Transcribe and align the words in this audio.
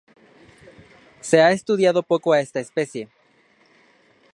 Se 1.19 1.41
ha 1.43 1.51
estudiado 1.51 2.01
poco 2.01 2.33
a 2.33 2.39
esta 2.39 2.59
especie. 2.59 3.07